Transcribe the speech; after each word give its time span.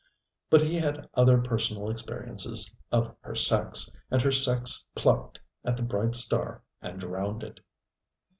But 0.49 0.63
he 0.63 0.77
had 0.77 1.07
other 1.13 1.39
personal 1.39 1.87
experiences 1.91 2.73
of 2.91 3.15
her 3.19 3.35
sex, 3.35 3.91
and 4.09 4.19
her 4.23 4.31
sex 4.31 4.83
plucked 4.95 5.39
at 5.63 5.77
the 5.77 5.83
bright 5.83 6.15
star 6.15 6.63
and 6.81 6.99
drowned 6.99 7.43
it. 7.43 7.59